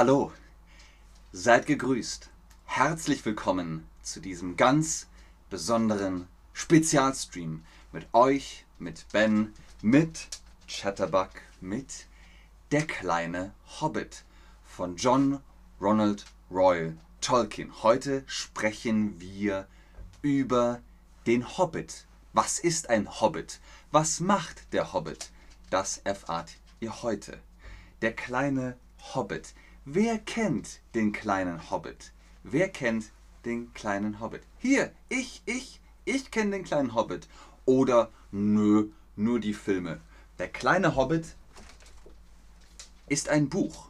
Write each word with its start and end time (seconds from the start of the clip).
Hallo, 0.00 0.30
seid 1.32 1.66
gegrüßt. 1.66 2.30
Herzlich 2.66 3.24
willkommen 3.24 3.84
zu 4.00 4.20
diesem 4.20 4.56
ganz 4.56 5.08
besonderen 5.50 6.28
Spezialstream 6.52 7.64
mit 7.90 8.06
euch, 8.12 8.64
mit 8.78 9.06
Ben, 9.10 9.54
mit 9.82 10.28
Chatterbug, 10.68 11.30
mit 11.60 12.06
Der 12.70 12.86
kleine 12.86 13.52
Hobbit 13.80 14.22
von 14.62 14.94
John 14.94 15.40
Ronald 15.80 16.26
Royal 16.48 16.96
Tolkien. 17.20 17.82
Heute 17.82 18.22
sprechen 18.28 19.20
wir 19.20 19.66
über 20.22 20.80
den 21.26 21.58
Hobbit. 21.58 22.06
Was 22.32 22.60
ist 22.60 22.88
ein 22.88 23.20
Hobbit? 23.20 23.58
Was 23.90 24.20
macht 24.20 24.72
der 24.72 24.92
Hobbit? 24.92 25.32
Das 25.70 25.98
erfahrt 26.04 26.52
ihr 26.78 27.02
heute. 27.02 27.40
Der 28.00 28.12
kleine 28.12 28.78
Hobbit. 29.12 29.54
Wer 29.90 30.18
kennt 30.18 30.80
den 30.94 31.12
kleinen 31.12 31.70
Hobbit? 31.70 32.12
Wer 32.42 32.68
kennt 32.68 33.10
den 33.46 33.72
kleinen 33.72 34.20
Hobbit? 34.20 34.42
Hier, 34.58 34.92
ich, 35.08 35.40
ich, 35.46 35.80
ich 36.04 36.30
kenne 36.30 36.50
den 36.50 36.64
kleinen 36.64 36.94
Hobbit. 36.94 37.26
Oder 37.64 38.10
nö, 38.30 38.90
nur 39.16 39.40
die 39.40 39.54
Filme. 39.54 40.02
Der 40.38 40.48
kleine 40.48 40.94
Hobbit 40.94 41.34
ist 43.06 43.30
ein 43.30 43.48
Buch 43.48 43.88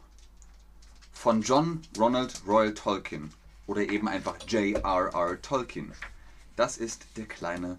von 1.11 1.41
John 1.41 1.81
Ronald 1.97 2.43
Royal 2.47 2.73
Tolkien 2.73 3.33
oder 3.67 3.81
eben 3.81 4.07
einfach 4.07 4.37
J.R.R. 4.47 5.41
Tolkien. 5.41 5.91
Das 6.55 6.77
ist 6.77 7.07
der 7.17 7.25
kleine 7.25 7.77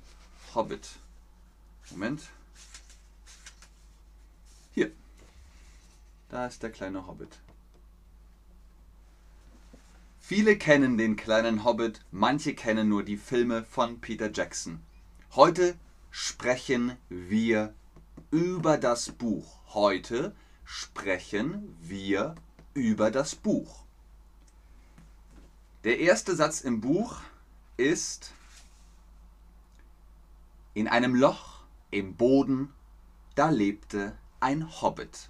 Hobbit. 0.55 0.91
Moment. 1.91 2.29
Hier. 4.75 4.91
Da 6.29 6.45
ist 6.45 6.63
der 6.63 6.71
kleine 6.71 7.07
Hobbit. 7.07 7.39
Viele 10.31 10.57
kennen 10.57 10.97
den 10.97 11.17
kleinen 11.17 11.65
Hobbit, 11.65 12.03
manche 12.13 12.55
kennen 12.55 12.89
nur 12.89 13.03
die 13.03 13.17
Filme 13.17 13.65
von 13.65 14.01
Peter 14.01 14.31
Jackson. 14.33 14.81
Heute 15.33 15.77
sprechen 16.13 16.97
wir 17.09 17.75
über 18.31 18.79
das 18.79 19.11
Buch. 19.11 19.59
Heute 19.75 20.33
sprechen 20.65 21.77
wir 21.81 22.37
über 22.75 23.11
das 23.11 23.35
Buch. 23.35 23.83
Der 25.83 25.99
erste 25.99 26.37
Satz 26.37 26.61
im 26.61 26.81
Buch 26.81 27.17
ist, 27.77 28.33
in 30.75 30.87
einem 30.87 31.17
Loch 31.17 31.65
im 31.91 32.15
Boden, 32.15 32.73
da 33.35 33.51
lebte 33.51 34.17
ein 34.39 34.81
Hobbit. 34.81 35.29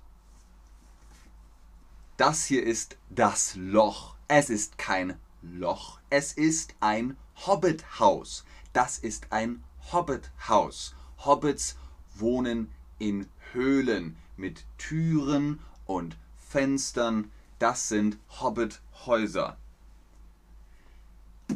Das 2.18 2.44
hier 2.44 2.62
ist 2.62 2.98
das 3.08 3.56
Loch. 3.56 4.19
Es 4.32 4.48
ist 4.48 4.78
kein 4.78 5.18
Loch, 5.42 5.98
es 6.08 6.34
ist 6.34 6.76
ein 6.78 7.16
Hobbithaus. 7.34 8.44
Das 8.72 8.96
ist 8.96 9.26
ein 9.30 9.64
Hobbithaus. 9.90 10.94
Hobbits 11.24 11.76
wohnen 12.14 12.70
in 13.00 13.28
Höhlen 13.50 14.16
mit 14.36 14.66
Türen 14.78 15.58
und 15.84 16.16
Fenstern. 16.48 17.32
Das 17.58 17.88
sind 17.88 18.18
Hobbithäuser. 18.40 19.56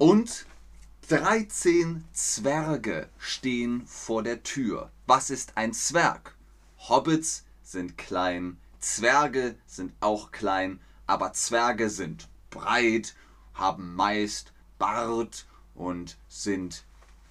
Und 0.00 0.44
13 1.08 2.02
Zwerge 2.12 3.08
stehen 3.18 3.86
vor 3.86 4.24
der 4.24 4.42
Tür. 4.42 4.90
Was 5.06 5.30
ist 5.30 5.56
ein 5.56 5.74
Zwerg? 5.74 6.34
Hobbits 6.88 7.44
sind 7.62 7.96
klein, 7.96 8.58
Zwerge 8.80 9.54
sind 9.64 9.92
auch 10.00 10.32
klein, 10.32 10.80
aber 11.06 11.34
Zwerge 11.34 11.88
sind 11.88 12.28
breit, 12.54 13.14
haben 13.52 13.94
meist 13.94 14.52
Bart 14.78 15.46
und 15.74 16.16
sind 16.28 16.84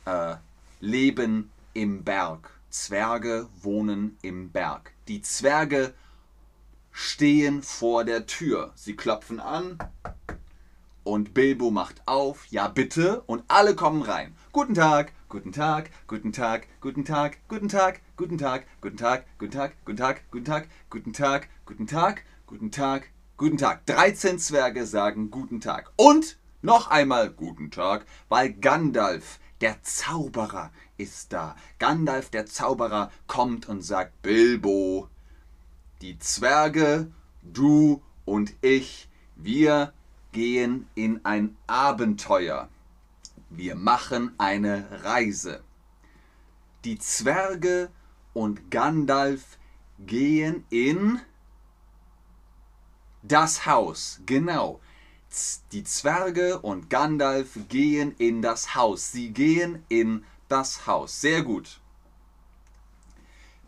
äh, 0.05 0.35
leben 0.79 1.49
im 1.73 2.03
Berg. 2.03 2.51
Zwerge 2.69 3.47
wohnen 3.61 4.17
im 4.21 4.51
Berg. 4.51 4.91
Die 5.07 5.21
Zwerge 5.21 5.93
stehen 6.91 7.63
vor 7.63 8.03
der 8.03 8.25
Tür. 8.25 8.71
Sie 8.75 8.95
klopfen 8.95 9.39
an 9.39 9.77
und 11.03 11.33
Bilbo 11.33 11.71
macht 11.71 12.01
auf, 12.05 12.45
ja 12.47 12.67
bitte, 12.67 13.21
und 13.21 13.43
alle 13.47 13.75
kommen 13.75 14.01
rein. 14.01 14.35
Guten 14.51 14.73
Tag, 14.73 15.11
guten 15.29 15.51
Tag, 15.51 15.89
guten 16.07 16.31
Tag, 16.31 16.67
guten 16.81 17.05
Tag, 17.05 17.37
guten 17.49 17.69
Tag, 17.69 17.99
guten 18.17 18.37
Tag, 18.37 18.65
guten 18.77 18.97
Tag, 18.97 18.97
guten 18.97 18.97
Tag, 18.97 19.25
guten 19.37 19.51
Tag, 19.51 19.71
guten 19.79 19.97
Tag, 19.97 20.21
guten 20.31 20.45
Tag, 20.45 20.67
guten 20.89 21.13
Tag, 21.13 21.47
guten 21.65 21.87
Tag, 21.87 22.23
guten 22.47 22.71
Tag. 22.71 23.12
13 23.37 24.39
Zwerge 24.39 24.85
sagen 24.85 25.31
guten 25.31 25.59
Tag. 25.59 25.91
Und 25.95 26.37
noch 26.61 26.89
einmal 26.89 27.29
guten 27.29 27.71
Tag, 27.71 28.05
weil 28.29 28.53
Gandalf, 28.53 29.39
der 29.61 29.81
Zauberer, 29.83 30.71
ist 30.97 31.33
da. 31.33 31.55
Gandalf, 31.79 32.29
der 32.29 32.45
Zauberer, 32.45 33.11
kommt 33.27 33.67
und 33.67 33.81
sagt, 33.81 34.21
Bilbo, 34.21 35.09
die 36.01 36.17
Zwerge, 36.19 37.11
du 37.41 38.01
und 38.25 38.53
ich, 38.61 39.09
wir 39.35 39.93
gehen 40.31 40.87
in 40.95 41.25
ein 41.25 41.57
Abenteuer. 41.67 42.69
Wir 43.49 43.75
machen 43.75 44.33
eine 44.37 45.03
Reise. 45.03 45.63
Die 46.85 46.97
Zwerge 46.97 47.89
und 48.33 48.71
Gandalf 48.71 49.57
gehen 49.99 50.65
in 50.69 51.19
das 53.23 53.65
Haus. 53.65 54.19
Genau. 54.25 54.79
Die 55.71 55.83
Zwerge 55.83 56.59
und 56.59 56.89
Gandalf 56.91 57.57
gehen 57.67 58.13
in 58.19 58.43
das 58.43 58.75
Haus. 58.75 59.11
Sie 59.11 59.31
gehen 59.31 59.83
in 59.89 60.23
das 60.47 60.85
Haus. 60.85 61.21
Sehr 61.21 61.41
gut. 61.41 61.79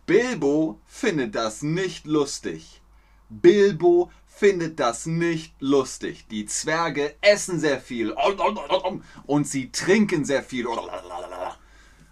Bilbo 0.06 0.80
findet 0.86 1.34
das 1.34 1.64
nicht 1.64 2.06
lustig. 2.06 2.82
Bilbo 3.30 4.12
findet 4.28 4.80
das 4.80 5.08
nicht 5.08 5.56
lustig. 5.60 6.28
Die 6.30 6.46
Zwerge 6.46 7.16
essen 7.22 7.60
sehr 7.60 7.82
viel 7.82 8.16
und 9.26 9.48
sie 9.48 9.72
trinken 9.72 10.26
sehr 10.26 10.44
viel. 10.44 10.68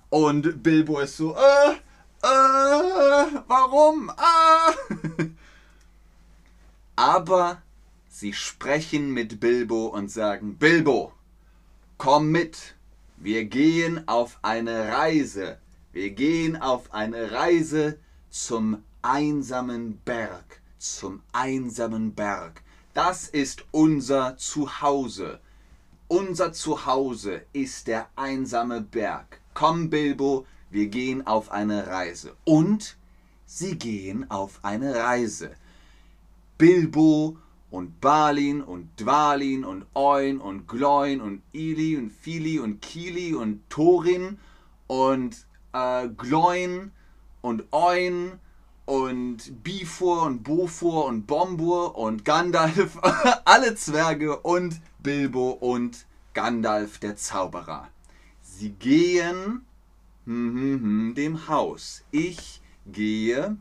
Und 0.10 0.64
Bilbo 0.64 1.00
ist 1.02 1.18
so, 1.18 1.36
äh, 1.36 1.74
äh, 2.24 3.44
warum? 3.48 4.10
Äh. 4.10 5.26
Aber 6.96 7.62
sie 8.10 8.34
sprechen 8.34 9.12
mit 9.12 9.40
Bilbo 9.40 9.88
und 9.88 10.12
sagen, 10.12 10.58
Bilbo, 10.58 11.14
komm 11.98 12.32
mit, 12.32 12.76
wir 13.18 13.46
gehen 13.46 14.08
auf 14.08 14.40
eine 14.42 14.90
Reise. 14.90 15.58
Wir 15.92 16.12
gehen 16.12 16.56
auf 16.56 16.94
eine 16.94 17.32
Reise 17.32 18.00
zum 18.30 18.84
einsamen 19.02 20.00
Berg 20.06 20.62
zum 20.84 21.22
einsamen 21.32 22.14
Berg. 22.14 22.62
Das 22.94 23.28
ist 23.28 23.64
unser 23.72 24.38
Zuhause. 24.38 25.40
Unser 26.10 26.52
Zuhause 26.52 27.46
ist 27.54 27.88
der 27.88 28.08
einsame 28.16 28.82
Berg. 28.82 29.40
Komm, 29.54 29.90
Bilbo, 29.90 30.46
wir 30.70 30.88
gehen 30.88 31.26
auf 31.26 31.52
eine 31.52 31.88
Reise. 31.88 32.36
Und 32.44 32.98
sie 33.46 33.78
gehen 33.78 34.30
auf 34.30 34.60
eine 34.64 34.96
Reise. 34.96 35.56
Bilbo 36.64 37.36
und 37.72 38.00
Balin 38.00 38.62
und 38.62 38.98
Dwalin 38.98 39.66
und 39.66 39.86
Oin 39.94 40.40
und 40.40 40.66
Gloin 40.66 41.20
und 41.20 41.42
Ili 41.52 41.98
und 41.98 42.10
Fili 42.10 42.58
und 42.58 42.82
Kili 42.82 43.34
und 43.34 43.70
Thorin 43.70 44.40
und 44.88 45.46
äh, 45.74 46.08
Gloin 46.08 46.94
und 47.42 47.66
Oin 47.74 48.40
und 48.86 49.62
Bifur 49.62 50.24
und 50.24 50.44
Bofur 50.44 51.04
und 51.04 51.28
Bombur 51.28 51.98
und 51.98 52.24
Gandalf, 52.24 52.98
alle 53.44 53.76
Zwerge 53.76 54.40
und 54.40 54.80
Bilbo 55.00 55.50
und 55.50 56.06
Gandalf 56.34 56.98
der 56.98 57.18
Zauberer. 57.18 57.90
Sie 58.42 58.70
gehen 58.70 59.66
hm, 60.26 60.56
hm, 60.56 60.82
hm, 60.82 61.14
dem 61.16 61.50
Haus. 61.50 62.06
Ich 62.12 62.62
gehe 62.86 63.58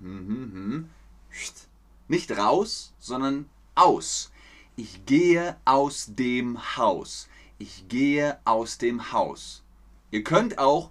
nicht 2.12 2.30
raus, 2.38 2.94
sondern 3.00 3.50
aus. 3.74 4.30
Ich 4.76 5.04
gehe 5.04 5.56
aus 5.64 6.06
dem 6.10 6.76
Haus. 6.76 7.28
Ich 7.58 7.88
gehe 7.88 8.38
aus 8.44 8.78
dem 8.78 9.12
Haus. 9.12 9.64
Ihr 10.12 10.22
könnt 10.22 10.58
auch 10.58 10.90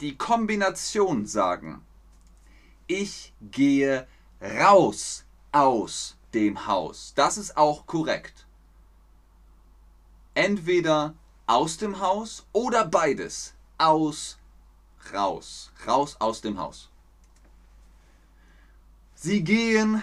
die 0.00 0.16
Kombination 0.16 1.26
sagen 1.26 1.82
ich 2.90 3.32
gehe 3.40 4.08
raus 4.42 5.24
aus 5.52 6.16
dem 6.34 6.66
Haus. 6.66 7.12
Das 7.14 7.38
ist 7.38 7.56
auch 7.56 7.86
korrekt. 7.86 8.46
Entweder 10.34 11.14
aus 11.46 11.76
dem 11.76 12.00
Haus 12.00 12.46
oder 12.52 12.84
beides. 12.84 13.54
Aus, 13.78 14.38
raus. 15.12 15.70
Raus 15.86 16.16
aus 16.18 16.40
dem 16.40 16.58
Haus. 16.58 16.88
Sie 19.14 19.44
gehen 19.44 20.02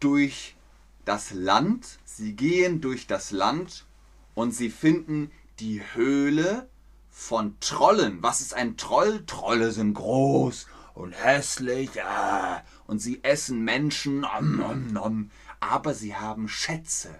durch 0.00 0.56
das 1.04 1.32
Land, 1.32 1.98
sie 2.04 2.34
gehen 2.34 2.80
durch 2.80 3.06
das 3.06 3.30
Land 3.30 3.86
und 4.34 4.52
sie 4.52 4.70
finden 4.70 5.30
die 5.58 5.82
Höhle 5.94 6.68
von 7.10 7.58
Trollen. 7.60 8.22
Was 8.22 8.40
ist 8.40 8.54
ein 8.54 8.76
Troll? 8.76 9.24
Trolle 9.26 9.72
sind 9.72 9.94
groß 9.94 10.66
und 10.94 11.12
hässlich 11.12 11.96
äh, 11.96 12.60
und 12.86 12.98
sie 12.98 13.22
essen 13.22 13.62
Menschen, 13.62 14.24
om, 14.24 14.62
om, 14.62 14.96
om, 14.96 15.30
aber 15.60 15.94
sie 15.94 16.16
haben 16.16 16.48
Schätze. 16.48 17.10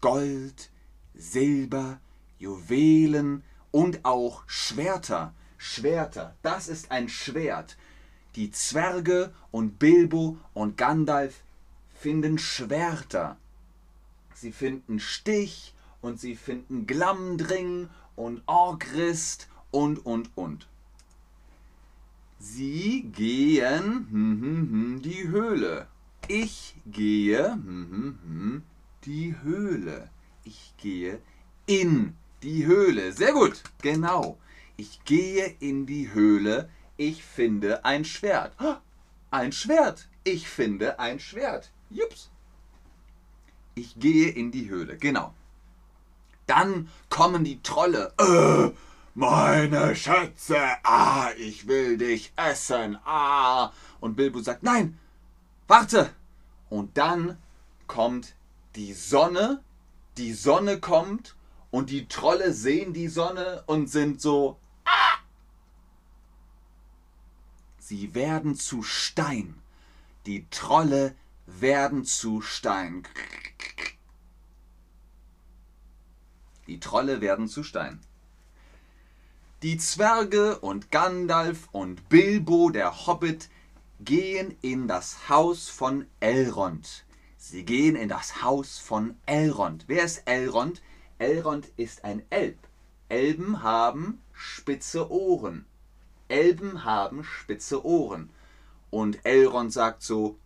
Gold, 0.00 0.70
Silber, 1.14 2.00
Juwelen 2.38 3.42
und 3.70 4.04
auch 4.04 4.42
Schwerter. 4.46 5.34
Schwerter, 5.56 6.36
das 6.42 6.68
ist 6.68 6.90
ein 6.90 7.08
Schwert. 7.08 7.76
Die 8.36 8.50
Zwerge 8.52 9.34
und 9.50 9.78
Bilbo 9.78 10.38
und 10.54 10.76
Gandalf 10.76 11.42
finden 11.98 12.38
Schwerter. 12.38 13.36
Sie 14.34 14.52
finden 14.52 15.00
Stich 15.00 15.74
und 16.00 16.20
sie 16.20 16.36
finden 16.36 16.86
Glamdring 16.86 17.88
und 18.14 18.42
Orgrist 18.46 19.48
und 19.72 20.06
und 20.06 20.30
und. 20.36 20.68
Sie 22.38 23.02
gehen 23.12 24.06
hm, 24.10 24.40
hm, 24.40 24.70
hm, 24.70 25.02
die 25.02 25.28
Höhle. 25.28 25.88
Ich 26.28 26.76
gehe 26.86 27.52
hm, 27.52 27.88
hm, 27.90 28.18
hm, 28.22 28.62
die 29.04 29.34
Höhle. 29.42 30.08
Ich 30.44 30.74
gehe 30.78 31.20
in 31.66 32.14
die 32.44 32.64
Höhle. 32.64 33.12
Sehr 33.12 33.32
gut, 33.32 33.60
genau. 33.82 34.38
Ich 34.76 35.04
gehe 35.04 35.56
in 35.58 35.84
die 35.86 36.14
Höhle. 36.14 36.70
Ich 36.96 37.24
finde 37.24 37.84
ein 37.84 38.04
Schwert. 38.04 38.52
Ein 39.32 39.50
Schwert. 39.50 40.08
Ich 40.22 40.48
finde 40.48 41.00
ein 41.00 41.18
Schwert. 41.18 41.72
Jups. 41.90 42.30
Ich 43.74 43.98
gehe 43.98 44.28
in 44.28 44.50
die 44.50 44.68
Höhle. 44.68 44.96
Genau. 44.96 45.32
Dann 46.46 46.88
kommen 47.10 47.44
die 47.44 47.62
Trolle. 47.62 48.12
Äh, 48.18 48.70
meine 49.14 49.94
Schätze. 49.94 50.58
Ah, 50.82 51.30
ich 51.38 51.66
will 51.66 51.98
dich 51.98 52.32
essen. 52.36 52.98
Ah. 53.04 53.72
Und 54.00 54.16
Bilbo 54.16 54.40
sagt, 54.40 54.62
nein, 54.62 54.98
warte. 55.66 56.10
Und 56.70 56.96
dann 56.98 57.38
kommt 57.86 58.34
die 58.76 58.92
Sonne. 58.92 59.62
Die 60.16 60.32
Sonne 60.32 60.80
kommt 60.80 61.36
und 61.70 61.90
die 61.90 62.08
Trolle 62.08 62.52
sehen 62.52 62.92
die 62.92 63.08
Sonne 63.08 63.62
und 63.66 63.88
sind 63.88 64.20
so. 64.20 64.58
Ah! 64.84 65.18
Sie 67.78 68.14
werden 68.14 68.56
zu 68.56 68.82
Stein. 68.82 69.54
Die 70.26 70.46
Trolle 70.50 71.14
werden 71.48 72.04
zu 72.04 72.40
Stein. 72.42 73.02
Die 76.66 76.78
Trolle 76.78 77.20
werden 77.20 77.48
zu 77.48 77.62
Stein. 77.62 78.00
Die 79.62 79.78
Zwerge 79.78 80.58
und 80.58 80.90
Gandalf 80.90 81.68
und 81.72 82.08
Bilbo, 82.08 82.70
der 82.70 83.06
Hobbit, 83.06 83.48
gehen 83.98 84.56
in 84.60 84.86
das 84.86 85.28
Haus 85.28 85.68
von 85.68 86.06
Elrond. 86.20 87.04
Sie 87.38 87.64
gehen 87.64 87.96
in 87.96 88.08
das 88.08 88.42
Haus 88.42 88.78
von 88.78 89.16
Elrond. 89.26 89.84
Wer 89.88 90.04
ist 90.04 90.22
Elrond? 90.26 90.82
Elrond 91.18 91.66
ist 91.76 92.04
ein 92.04 92.22
Elb. 92.30 92.58
Elben 93.08 93.62
haben 93.62 94.22
spitze 94.32 95.10
Ohren. 95.10 95.64
Elben 96.28 96.84
haben 96.84 97.24
spitze 97.24 97.84
Ohren. 97.84 98.30
Und 98.90 99.24
Elrond 99.24 99.72
sagt 99.72 100.02
so, 100.02 100.38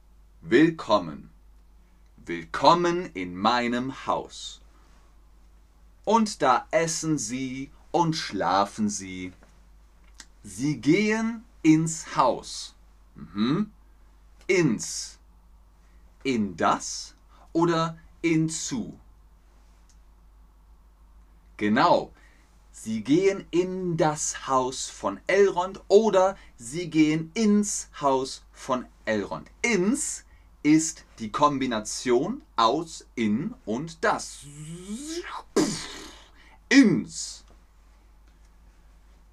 Willkommen. 0.44 1.30
Willkommen 2.16 3.08
in 3.14 3.36
meinem 3.36 4.06
Haus. 4.06 4.60
Und 6.04 6.42
da 6.42 6.66
essen 6.72 7.16
sie 7.16 7.70
und 7.92 8.14
schlafen 8.16 8.88
sie. 8.88 9.32
Sie 10.42 10.80
gehen 10.80 11.44
ins 11.62 12.16
Haus. 12.16 12.74
Mhm. 13.14 13.70
Ins. 14.48 15.20
In 16.24 16.56
das 16.56 17.14
oder 17.52 17.96
inzu? 18.20 18.98
Genau. 21.56 22.12
Sie 22.72 23.04
gehen 23.04 23.46
in 23.52 23.96
das 23.96 24.48
Haus 24.48 24.88
von 24.90 25.20
Elrond 25.28 25.80
oder 25.86 26.36
sie 26.56 26.90
gehen 26.90 27.30
ins 27.34 27.90
Haus 28.00 28.42
von 28.52 28.86
Elrond. 29.04 29.48
Ins 29.62 30.24
ist 30.62 31.04
die 31.18 31.30
Kombination 31.30 32.42
aus 32.56 33.06
in 33.14 33.54
und 33.64 34.02
das. 34.04 34.40
Ins. 36.68 37.44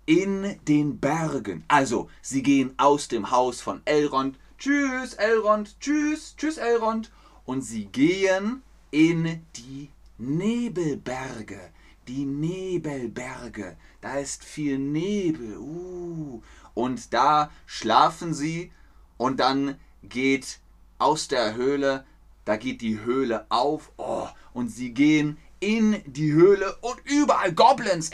In 0.05 0.59
den 0.67 0.99
Bergen. 0.99 1.63
Also, 1.67 2.09
sie 2.21 2.41
gehen 2.41 2.73
aus 2.77 3.07
dem 3.07 3.29
Haus 3.31 3.61
von 3.61 3.81
Elrond. 3.85 4.37
Tschüss, 4.57 5.13
Elrond. 5.13 5.79
Tschüss, 5.79 6.35
tschüss, 6.35 6.57
Elrond. 6.57 7.11
Und 7.45 7.61
sie 7.61 7.85
gehen 7.85 8.63
in 8.91 9.45
die 9.55 9.89
Nebelberge 10.17 11.71
die 12.09 12.25
Nebelberge. 12.25 13.77
Da 14.01 14.17
ist 14.17 14.43
viel 14.43 14.79
Nebel. 14.79 15.57
Uh. 15.57 16.41
Und 16.73 17.13
da 17.13 17.51
schlafen 17.65 18.33
sie 18.33 18.71
und 19.17 19.39
dann 19.39 19.77
geht 20.03 20.59
aus 20.99 21.27
der 21.27 21.55
Höhle, 21.55 22.05
da 22.45 22.57
geht 22.57 22.81
die 22.81 22.99
Höhle 22.99 23.45
auf 23.49 23.91
oh, 23.97 24.27
und 24.53 24.69
sie 24.69 24.93
gehen 24.93 25.37
in 25.59 26.01
die 26.05 26.31
Höhle 26.33 26.77
und 26.81 26.99
überall 27.05 27.51
Goblins. 27.53 28.11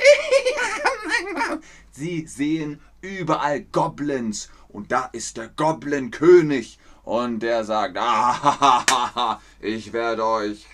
sie 1.92 2.26
sehen 2.28 2.80
überall 3.02 3.62
Goblins 3.62 4.50
und 4.70 4.92
da 4.92 5.10
ist 5.12 5.38
der 5.38 5.50
Goblin-König 5.50 6.80
und 7.04 7.40
der 7.42 7.66
sagt, 7.66 7.98
ah, 7.98 9.42
ich 9.60 9.92
werde 9.94 10.26
euch. 10.26 10.66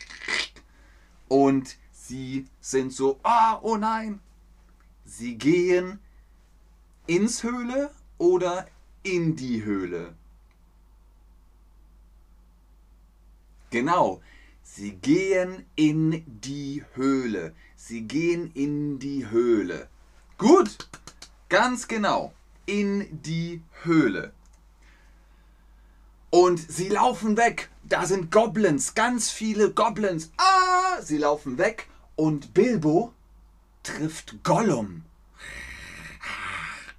Und 1.27 1.75
Sie 2.11 2.45
sind 2.59 2.91
so, 2.91 3.21
ah, 3.23 3.59
oh 3.61 3.77
nein. 3.77 4.19
Sie 5.05 5.37
gehen 5.37 5.99
ins 7.07 7.41
Höhle 7.41 7.91
oder 8.17 8.67
in 9.01 9.37
die 9.37 9.63
Höhle. 9.63 10.13
Genau, 13.71 14.21
sie 14.63 14.91
gehen 14.91 15.65
in 15.75 16.23
die 16.27 16.83
Höhle. 16.93 17.55
Sie 17.77 18.01
gehen 18.01 18.51
in 18.53 18.99
die 18.99 19.29
Höhle. 19.29 19.89
Gut, 20.37 20.89
ganz 21.47 21.87
genau, 21.87 22.33
in 22.65 23.21
die 23.21 23.63
Höhle. 23.83 24.33
Und 26.31 26.59
sie 26.59 26.89
laufen 26.89 27.37
weg. 27.37 27.69
Da 27.83 28.05
sind 28.05 28.29
Goblins, 28.29 28.93
ganz 28.93 29.31
viele 29.31 29.71
Goblins. 29.71 30.31
Ah, 30.35 31.01
sie 31.01 31.17
laufen 31.17 31.57
weg 31.57 31.87
und 32.17 32.53
Bilbo 32.53 33.13
trifft 33.83 34.43
Gollum. 34.43 35.05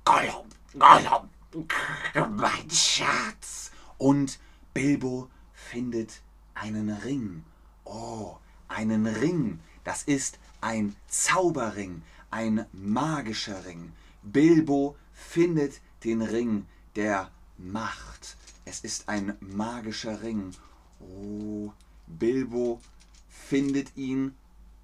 Gollum, 0.05 0.49
Gollum, 0.79 2.37
mein 2.37 2.71
Schatz. 2.71 3.73
Und 3.99 4.39
Bilbo 4.73 5.29
findet 5.53 6.23
einen 6.63 6.91
Ring. 6.91 7.43
Oh, 7.85 8.37
einen 8.69 9.07
Ring. 9.07 9.59
Das 9.83 10.05
ist 10.05 10.39
ein 10.61 10.95
Zauberring, 11.09 12.03
ein 12.31 12.67
magischer 12.73 13.65
Ring. 13.67 13.93
Bilbo 14.23 14.97
findet 15.13 15.81
den 16.05 16.23
Ring 16.23 16.67
der 16.95 17.33
Macht. 17.59 18.37
Es 18.65 18.81
ist 18.81 19.09
ein 19.09 19.37
magischer 19.41 20.23
Ring. 20.23 20.53
Oh, 21.01 21.73
Bilbo 22.07 22.81
findet 23.29 23.97
ihn 23.97 24.35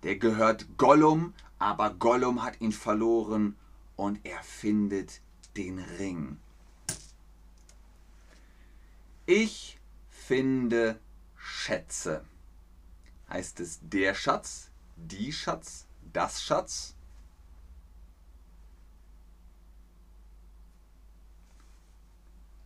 der 0.03 0.17
gehört 0.17 0.67
Gollum, 0.79 1.33
aber 1.59 1.91
Gollum 1.91 2.43
hat 2.43 2.61
ihn 2.61 2.73
verloren 2.73 3.57
und 3.97 4.19
er 4.25 4.43
findet 4.43 5.21
den 5.57 5.79
Ring. 5.79 6.39
Ich 9.27 9.79
finde 10.09 10.99
Schätze. 11.49 12.25
Heißt 13.31 13.61
es 13.61 13.81
der 13.83 14.15
Schatz, 14.15 14.71
die 14.97 15.33
Schatz, 15.33 15.87
das 16.13 16.43
Schatz? 16.43 16.95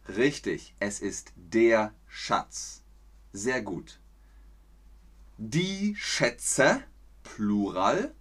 Richtig, 0.09 0.75
es 0.81 1.01
ist 1.01 1.33
der 1.37 1.95
Schatz. 2.09 2.83
Sehr 3.33 3.62
gut. 3.62 4.01
Die 5.39 5.95
Schätze 5.97 6.83
Plural, 7.23 8.15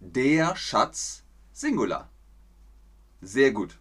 der 0.00 0.56
Schatz 0.56 1.22
Singular. 1.52 2.10
Sehr 3.22 3.52
gut. 3.52 3.78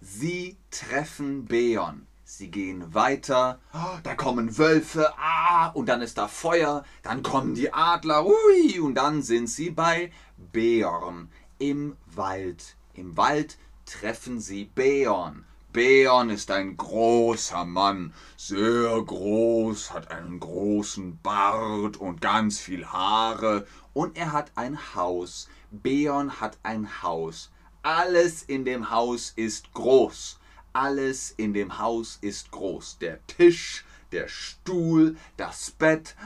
Sie 0.00 0.56
treffen 0.70 1.44
Beon. 1.44 2.06
Sie 2.34 2.50
gehen 2.50 2.94
weiter. 2.94 3.60
Oh, 3.74 3.98
da 4.04 4.14
kommen 4.14 4.56
Wölfe. 4.56 5.12
Ah, 5.18 5.66
und 5.74 5.90
dann 5.90 6.00
ist 6.00 6.16
da 6.16 6.28
Feuer. 6.28 6.82
Dann 7.02 7.22
kommen 7.22 7.54
die 7.54 7.74
Adler. 7.74 8.24
Ui, 8.24 8.80
und 8.80 8.94
dann 8.94 9.20
sind 9.20 9.50
sie 9.50 9.68
bei 9.68 10.10
Bären 10.38 11.30
im 11.58 11.94
Wald. 12.06 12.78
Im 12.94 13.18
Wald 13.18 13.58
treffen 13.84 14.40
sie 14.40 14.64
Bären. 14.64 15.44
Bären 15.74 16.30
ist 16.30 16.50
ein 16.50 16.78
großer 16.78 17.66
Mann, 17.66 18.14
sehr 18.38 19.02
groß, 19.02 19.92
hat 19.92 20.10
einen 20.10 20.40
großen 20.40 21.18
Bart 21.22 21.98
und 21.98 22.22
ganz 22.22 22.58
viel 22.58 22.86
Haare 22.86 23.66
und 23.92 24.16
er 24.16 24.32
hat 24.32 24.52
ein 24.54 24.78
Haus. 24.94 25.50
Bären 25.70 26.40
hat 26.40 26.56
ein 26.62 27.02
Haus. 27.02 27.50
Alles 27.82 28.42
in 28.42 28.64
dem 28.64 28.88
Haus 28.88 29.34
ist 29.36 29.74
groß. 29.74 30.38
Alles 30.72 31.32
in 31.36 31.52
dem 31.52 31.78
Haus 31.78 32.18
ist 32.20 32.50
groß. 32.50 32.98
Der 32.98 33.24
Tisch, 33.26 33.84
der 34.10 34.28
Stuhl, 34.28 35.16
das 35.36 35.70
Bett. 35.70 36.16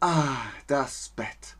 Ah, 0.00 0.36
das 0.66 1.10
Bett. 1.16 1.56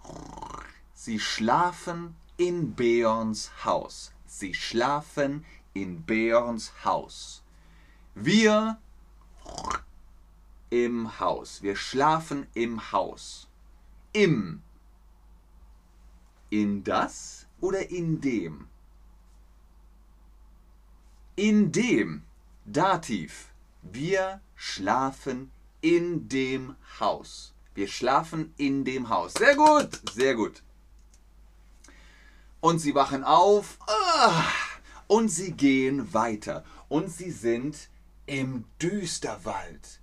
Sie 0.95 1.18
schlafen 1.18 2.16
in 2.37 2.75
Beorns 2.75 3.50
Haus. 3.64 4.12
Sie 4.26 4.54
schlafen 4.54 5.45
in 5.75 6.04
Beorns 6.04 6.73
Haus. 6.85 7.42
Wir 8.14 8.78
im 10.71 11.18
Haus. 11.18 11.62
Wir 11.62 11.76
schlafen 11.76 12.47
im 12.54 12.92
Haus. 12.92 13.49
Im. 14.12 14.62
In 16.50 16.85
das 16.85 17.47
oder 17.61 17.90
in 17.90 18.21
dem? 18.21 18.68
In 21.37 21.73
dem. 21.73 22.25
Dativ. 22.72 23.48
Wir 23.80 24.42
schlafen 24.54 25.50
in 25.80 26.28
dem 26.28 26.76
Haus. 27.00 27.54
Wir 27.75 27.88
schlafen 27.88 28.52
in 28.58 28.84
dem 28.84 29.08
Haus. 29.08 29.32
Sehr 29.32 29.56
gut, 29.56 29.88
sehr 30.12 30.34
gut. 30.34 30.62
Und 32.60 32.78
sie 32.80 32.94
wachen 32.94 33.25
auf 33.25 33.78
ah, 33.87 34.44
und 35.06 35.30
sie 35.30 35.52
gehen 35.52 36.12
weiter. 36.12 36.62
Und 36.88 37.10
sie 37.10 37.30
sind 37.30 37.88
im 38.26 38.64
Düsterwald. 38.82 40.00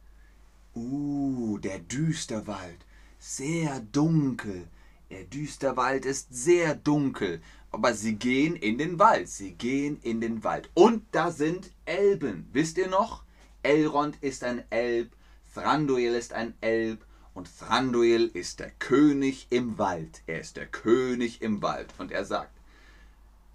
Uh, 0.74 1.60
der 1.60 1.78
Düsterwald. 1.78 2.84
Sehr 3.20 3.80
dunkel. 3.80 4.68
Der 5.16 5.24
Düsterwald 5.24 6.06
ist 6.06 6.28
sehr 6.36 6.76
dunkel. 6.76 7.42
Aber 7.72 7.94
sie 7.94 8.16
gehen 8.16 8.58
in 8.58 8.78
den 8.78 9.00
Wald. 9.00 9.30
Sie 9.30 9.54
gehen 9.54 9.98
in 10.02 10.20
den 10.20 10.44
Wald. 10.44 10.70
Und 10.74 11.04
da 11.14 11.32
sind 11.32 11.72
Elben. 11.86 12.50
Wisst 12.52 12.78
ihr 12.78 12.90
noch? 12.90 13.24
Elrond 13.64 14.18
ist 14.20 14.44
ein 14.44 14.66
Elb. 14.72 15.14
Thranduil 15.54 16.16
ist 16.16 16.34
ein 16.34 16.54
Elb. 16.60 17.06
Und 17.34 17.50
Thranduil 17.58 18.30
ist 18.34 18.60
der 18.60 18.72
König 18.72 19.48
im 19.52 19.78
Wald. 19.78 20.22
Er 20.28 20.42
ist 20.42 20.58
der 20.58 20.66
König 20.66 21.42
im 21.42 21.62
Wald. 21.62 21.94
Und 21.98 22.12
er 22.12 22.26
sagt, 22.26 22.52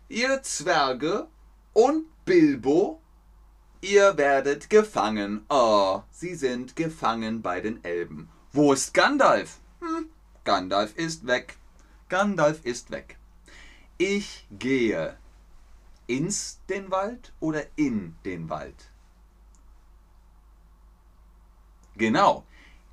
ihr 0.09 0.43
Zwerge 0.43 1.29
und 1.75 2.07
Bilbo, 2.25 3.03
ihr 3.83 4.17
werdet 4.17 4.71
gefangen. 4.71 5.45
Oh, 5.51 6.01
sie 6.11 6.37
sind 6.37 6.75
gefangen 6.75 7.43
bei 7.43 7.61
den 7.61 7.85
Elben. 7.85 8.31
Wo 8.51 8.73
ist 8.73 8.95
Gandalf? 8.95 9.61
Hm, 9.81 10.10
Gandalf 10.51 10.97
ist 10.97 11.29
weg. 11.29 11.57
Gandalf 12.09 12.65
ist 12.65 12.91
weg. 12.91 13.17
Ich 13.99 14.49
gehe 14.51 15.17
ins 16.09 16.59
den 16.69 16.91
Wald 16.91 17.33
oder 17.39 17.67
in 17.77 18.17
den 18.25 18.51
Wald? 18.51 18.91
Genau, 21.97 22.45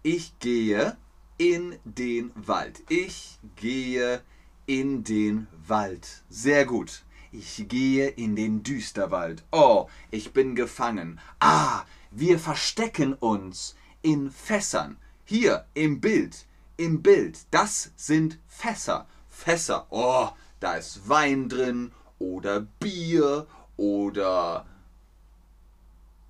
ich 0.03 0.37
gehe 0.37 0.97
in 1.39 1.79
den 1.83 2.31
Wald. 2.35 2.83
Ich 2.89 3.39
gehe 3.55 4.21
in 4.67 5.03
den 5.03 5.47
Wald. 5.65 6.21
Sehr 6.29 6.63
gut. 6.63 7.05
Ich 7.31 7.67
gehe 7.67 8.07
in 8.07 8.35
den 8.35 8.61
Düsterwald. 8.61 9.43
Oh, 9.51 9.87
ich 10.11 10.31
bin 10.31 10.53
gefangen. 10.53 11.19
Ah, 11.39 11.85
wir 12.11 12.37
verstecken 12.37 13.15
uns 13.15 13.75
in 14.03 14.29
Fässern. 14.29 14.97
Hier 15.25 15.65
im 15.73 15.99
Bild, 15.99 16.46
im 16.77 17.01
Bild, 17.01 17.39
das 17.51 17.91
sind 17.95 18.39
Fässer. 18.47 19.07
Fässer. 19.29 19.87
Oh, 19.89 20.29
da 20.59 20.75
ist 20.75 21.09
Wein 21.09 21.49
drin 21.49 21.91
oder 22.19 22.61
Bier 22.61 23.47
oder 23.75 24.65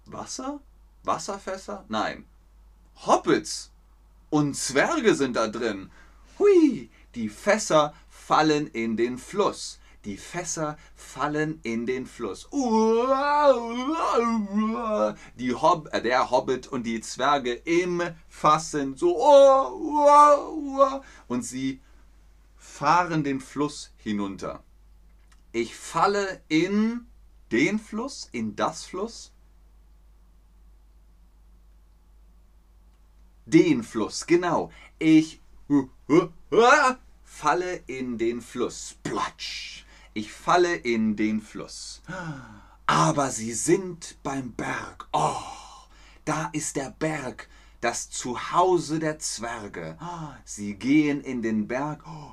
Wasser? 0.05 0.59
Wasserfässer? 1.03 1.85
Nein, 1.87 2.25
Hobbits 3.05 3.71
und 4.29 4.55
Zwerge 4.55 5.15
sind 5.15 5.35
da 5.35 5.47
drin. 5.47 5.91
Hui, 6.39 6.89
die 7.15 7.29
Fässer 7.29 7.93
fallen 8.09 8.67
in 8.67 8.97
den 8.97 9.17
Fluss. 9.17 9.79
Die 10.07 10.15
Fässer 10.15 10.77
fallen 10.95 11.59
in 11.63 11.85
den 11.85 12.05
Fluss. 12.05 12.47
Die 15.35 15.53
Hob 15.53 15.89
äh, 15.91 16.01
der 16.01 16.31
Hobbit 16.31 16.67
und 16.67 16.83
die 16.83 17.01
Zwerge 17.01 17.51
im 17.51 18.01
Fass 18.29 18.71
sind 18.71 18.97
so. 18.97 19.17
Und 21.27 21.41
sie 21.43 21.81
fahren 22.55 23.25
den 23.25 23.41
Fluss 23.41 23.91
hinunter. 23.97 24.63
Ich 25.51 25.75
falle 25.75 26.41
in 26.47 27.05
den 27.51 27.77
Fluss, 27.77 28.29
in 28.31 28.55
das 28.55 28.85
Fluss, 28.85 29.33
Den 33.45 33.83
Fluss, 33.83 34.25
genau. 34.25 34.71
Ich 34.99 35.41
falle 37.23 37.83
in 37.87 38.17
den 38.17 38.41
Fluss. 38.41 38.95
Platsch. 39.03 39.85
Ich 40.17 40.33
falle 40.33 40.73
in 40.73 41.15
den 41.15 41.41
Fluss. 41.41 42.01
Aber 42.87 43.29
sie 43.29 43.53
sind 43.53 44.17
beim 44.23 44.51
Berg. 44.51 45.07
Oh, 45.13 45.43
da 46.25 46.49
ist 46.53 46.75
der 46.75 46.89
Berg, 46.89 47.47
das 47.81 48.09
Zuhause 48.09 48.97
der 48.97 49.19
Zwerge. 49.19 49.95
Sie 50.43 50.73
gehen 50.73 51.21
in 51.21 51.43
den 51.43 51.67
Berg. 51.67 52.01
Oh, 52.07 52.31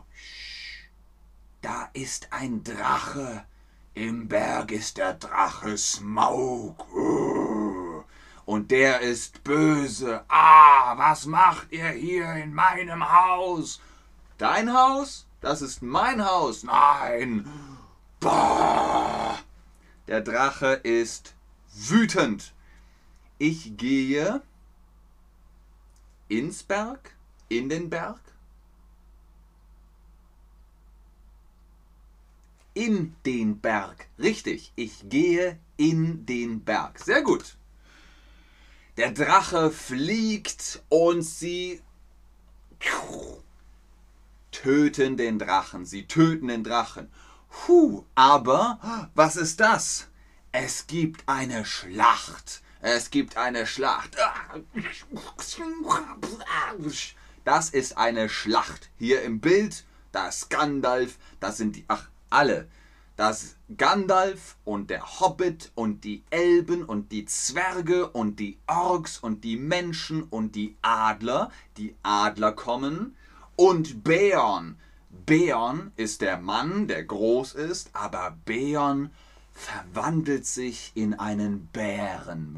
da 1.61 1.91
ist 1.93 2.29
ein 2.33 2.65
Drache. 2.65 3.45
Im 3.93 4.29
Berg 4.29 4.73
ist 4.73 4.97
der 4.97 5.13
Drache 5.13 5.77
Smaug. 5.77 6.87
Oh 6.95 8.03
und 8.47 8.71
der 8.71 9.01
ist 9.01 9.45
böse. 9.45 10.25
Ah, 10.29 10.97
was 10.97 11.27
macht 11.27 11.71
ihr 11.71 11.91
hier 11.91 12.33
in 12.33 12.55
meinem 12.55 13.13
Haus? 13.13 13.79
Dein 14.39 14.73
Haus? 14.73 15.27
Das 15.43 15.61
ist 15.61 15.83
mein 15.83 16.25
Haus. 16.25 16.63
Nein. 16.63 17.47
Bah. 18.25 19.39
Der 20.09 20.23
Drache 20.23 20.81
ist 20.83 21.35
wütend. 21.75 22.55
Ich 23.37 23.77
gehe 23.77 24.41
ins 26.29 26.63
Berg, 26.63 27.15
in 27.51 27.69
den 27.69 27.91
Berg, 27.91 28.23
in 32.73 33.15
den 33.27 33.61
Berg. 33.61 34.09
Richtig, 34.19 34.73
ich 34.75 35.07
gehe 35.11 35.59
in 35.77 36.25
den 36.25 36.65
Berg. 36.65 37.01
Sehr 37.01 37.21
gut. 37.21 37.59
Der 38.97 39.13
Drache 39.13 39.71
fliegt 39.71 40.83
und 40.89 41.21
sie 41.21 41.83
töten 44.51 45.19
den 45.19 45.39
Drachen. 45.39 45.85
Sie 45.85 46.07
töten 46.07 46.49
den 46.49 46.65
Drachen. 46.65 47.11
Puh, 47.55 48.05
aber 48.15 49.09
was 49.15 49.37
ist 49.37 49.61
das? 49.61 50.09
Es 50.53 50.87
gibt 50.87 51.29
eine 51.29 51.65
Schlacht. 51.65 52.63
Es 52.81 53.11
gibt 53.11 53.37
eine 53.37 53.67
Schlacht. 53.67 54.17
Das 57.45 57.71
ist 57.71 57.97
eine 57.97 58.29
Schlacht. 58.29 58.91
Hier 58.99 59.23
im 59.23 59.41
Bild, 59.41 59.85
da 60.13 60.29
ist 60.29 60.51
Gandalf, 60.51 61.19
das 61.41 61.57
sind 61.57 61.77
die, 61.77 61.85
ach, 61.89 62.09
alle 62.31 62.69
dass 63.17 63.57
Gandalf 63.77 64.57
und 64.65 64.91
der 64.91 65.21
Hobbit 65.21 65.71
und 65.75 66.05
die 66.05 66.25
Elben 66.31 66.85
und 66.85 67.13
die 67.13 67.25
Zwerge 67.27 68.09
und 68.09 68.41
die 68.41 68.59
Orks 68.67 69.19
und 69.19 69.45
die 69.45 69.57
Menschen 69.57 70.25
und 70.25 70.57
die 70.57 70.77
Adler, 70.83 71.51
die 71.77 71.95
Adler 72.03 72.53
kommen 72.53 73.17
und 73.57 74.03
Beorn. 74.03 74.79
Beorn 75.27 75.93
ist 75.97 76.21
der 76.21 76.39
Mann, 76.39 76.87
der 76.89 77.05
groß 77.05 77.55
ist, 77.55 77.91
aber 77.93 78.37
Beorn 78.45 79.11
verwandelt 79.53 80.47
sich 80.47 80.93
in 80.95 81.15
einen 81.15 81.67
Bären. 81.69 82.57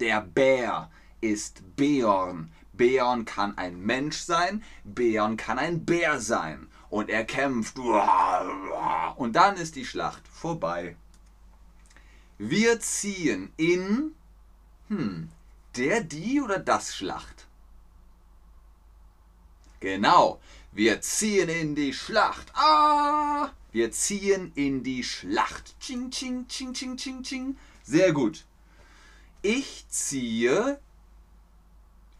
Der 0.00 0.20
Bär 0.20 0.90
ist 1.20 1.62
Beorn. 1.76 2.52
Beorn 2.72 3.24
kann 3.24 3.56
ein 3.56 3.80
Mensch 3.80 4.18
sein, 4.18 4.62
Beorn 4.84 5.36
kann 5.36 5.58
ein 5.58 5.84
Bär 5.84 6.20
sein 6.20 6.68
und 6.90 7.08
er 7.08 7.24
kämpft. 7.24 7.78
Und 7.78 9.36
dann 9.36 9.56
ist 9.56 9.76
die 9.76 9.86
Schlacht 9.86 10.28
vorbei. 10.28 10.96
Wir 12.38 12.80
ziehen 12.80 13.52
in 13.56 14.12
Hm, 14.88 15.30
der, 15.76 16.02
die 16.02 16.40
oder 16.40 16.58
das 16.58 16.94
Schlacht? 16.94 17.46
Genau, 19.80 20.40
wir 20.76 21.00
ziehen 21.00 21.48
in 21.48 21.74
die 21.74 21.94
Schlacht. 21.94 22.52
Ah! 22.54 23.50
Wir 23.72 23.90
ziehen 23.92 24.52
in 24.54 24.82
die 24.82 25.02
Schlacht. 25.02 25.74
Ching, 25.80 26.10
ching, 26.10 26.46
ching, 26.48 26.74
ching, 26.74 26.96
ching, 26.96 27.22
ching. 27.22 27.56
Sehr 27.82 28.12
gut. 28.12 28.44
Ich 29.40 29.86
ziehe 29.88 30.78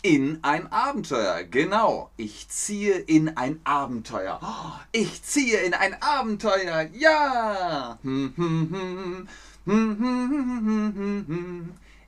in 0.01 0.39
ein 0.43 0.73
Abenteuer. 0.73 1.45
Genau. 1.45 2.11
Ich 2.17 2.49
ziehe 2.49 2.95
in 2.95 3.37
ein 3.37 3.61
Abenteuer. 3.65 4.41
Ich 4.93 5.23
ziehe 5.23 5.59
in 5.61 5.75
ein 5.75 6.01
Abenteuer. 6.01 6.89
Ja. 6.95 7.99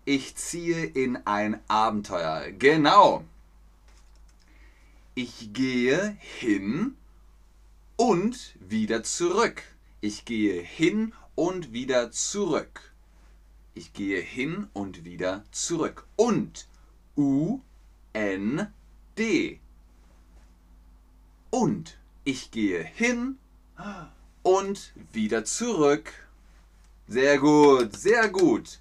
Ich 0.04 0.36
ziehe 0.36 0.84
in 0.84 1.18
ein 1.26 1.60
Abenteuer. 1.68 2.52
Genau. 2.52 3.24
Ich 5.20 5.52
gehe 5.52 6.16
hin 6.20 6.94
und 7.96 8.54
wieder 8.60 9.02
zurück. 9.02 9.64
Ich 10.00 10.24
gehe 10.24 10.62
hin 10.62 11.12
und 11.34 11.72
wieder 11.72 12.12
zurück. 12.12 12.92
Ich 13.74 13.92
gehe 13.92 14.20
hin 14.20 14.68
und 14.74 15.04
wieder 15.04 15.42
zurück. 15.50 16.06
Und 16.14 16.68
U 17.16 17.58
N 18.12 18.68
D. 19.18 19.58
Und 21.50 21.98
ich 22.22 22.52
gehe 22.52 22.84
hin 22.84 23.38
und 24.44 24.92
wieder 25.12 25.44
zurück. 25.44 26.12
Sehr 27.08 27.40
gut, 27.40 27.96
sehr 27.96 28.28
gut. 28.28 28.78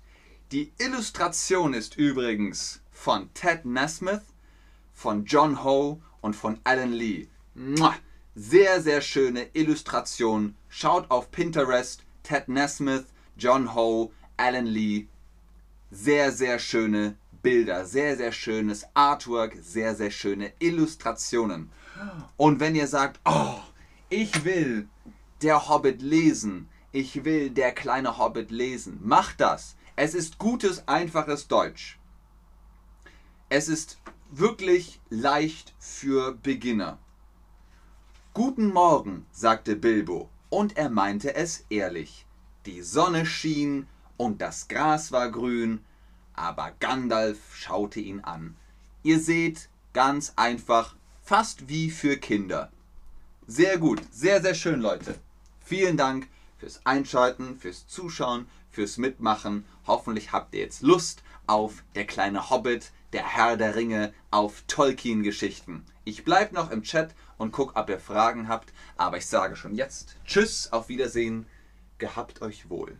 Die 0.51 0.71
Illustration 0.77 1.73
ist 1.73 1.97
übrigens 1.97 2.79
von 2.91 3.33
Ted 3.33 3.65
Nesmith, 3.65 4.21
von 4.93 5.25
John 5.25 5.63
Ho 5.63 5.99
und 6.21 6.35
von 6.35 6.59
Alan 6.63 6.93
Lee. 6.93 7.27
Sehr, 8.35 8.81
sehr 8.81 9.01
schöne 9.01 9.47
Illustration. 9.53 10.55
Schaut 10.69 11.09
auf 11.09 11.31
Pinterest. 11.31 12.03
Ted 12.27 12.49
Nesmith, 12.49 13.05
John 13.37 13.73
Ho, 13.73 14.11
Alan 14.35 14.65
Lee. 14.65 15.07
Sehr, 15.91 16.31
sehr 16.33 16.59
schöne 16.59 17.15
Bilder, 17.41 17.85
sehr, 17.85 18.17
sehr 18.17 18.33
schönes 18.33 18.85
Artwork, 18.93 19.57
sehr, 19.61 19.95
sehr 19.95 20.11
schöne 20.11 20.51
Illustrationen. 20.59 21.71
Und 22.35 22.59
wenn 22.59 22.75
ihr 22.75 22.87
sagt, 22.87 23.21
oh, 23.23 23.59
ich 24.09 24.43
will 24.43 24.89
der 25.41 25.69
Hobbit 25.69 26.01
lesen, 26.01 26.67
ich 26.91 27.23
will 27.23 27.49
der 27.49 27.71
kleine 27.71 28.17
Hobbit 28.17 28.51
lesen, 28.51 28.99
macht 29.01 29.39
das. 29.39 29.77
Es 29.95 30.13
ist 30.13 30.37
gutes, 30.37 30.87
einfaches 30.87 31.47
Deutsch. 31.47 31.97
Es 33.49 33.69
ist 33.69 33.97
wirklich 34.29 34.99
leicht 35.09 35.73
für 35.79 36.33
Beginner. 36.33 36.99
Guten 38.33 38.67
Morgen, 38.67 39.25
sagte 39.31 39.75
Bilbo, 39.75 40.29
und 40.49 40.77
er 40.77 40.89
meinte 40.89 41.35
es 41.35 41.65
ehrlich. 41.69 42.25
Die 42.65 42.81
Sonne 42.81 43.25
schien 43.25 43.87
und 44.17 44.41
das 44.41 44.67
Gras 44.67 45.11
war 45.11 45.31
grün, 45.31 45.79
aber 46.33 46.73
Gandalf 46.79 47.39
schaute 47.55 47.99
ihn 47.99 48.19
an. 48.21 48.55
Ihr 49.03 49.19
seht, 49.19 49.69
ganz 49.93 50.33
einfach, 50.35 50.95
fast 51.23 51.69
wie 51.69 51.89
für 51.89 52.17
Kinder. 52.17 52.71
Sehr 53.47 53.77
gut, 53.77 54.01
sehr, 54.11 54.41
sehr 54.41 54.55
schön, 54.55 54.81
Leute. 54.81 55.15
Vielen 55.63 55.97
Dank 55.97 56.27
fürs 56.57 56.85
Einschalten, 56.85 57.57
fürs 57.57 57.87
Zuschauen, 57.87 58.47
fürs 58.77 58.99
Mitmachen. 58.99 59.65
Hoffentlich 59.87 60.33
habt 60.33 60.53
ihr 60.53 60.59
jetzt 60.59 60.83
Lust 60.83 61.23
auf 61.47 61.83
Der 61.95 62.05
kleine 62.05 62.51
Hobbit, 62.51 62.91
der 63.11 63.25
Herr 63.25 63.57
der 63.57 63.75
Ringe, 63.75 64.13
auf 64.29 64.65
Tolkien-Geschichten. 64.67 65.83
Ich 66.03 66.23
bleibe 66.23 66.53
noch 66.53 66.69
im 66.69 66.83
Chat 66.83 67.15
und 67.39 67.51
guck, 67.51 67.75
ob 67.75 67.89
ihr 67.89 67.99
Fragen 67.99 68.47
habt. 68.47 68.71
Aber 68.95 69.17
ich 69.17 69.25
sage 69.25 69.55
schon 69.55 69.73
jetzt 69.73 70.15
Tschüss, 70.25 70.71
auf 70.71 70.89
Wiedersehen, 70.89 71.47
gehabt 71.97 72.43
euch 72.43 72.69
wohl. 72.69 72.95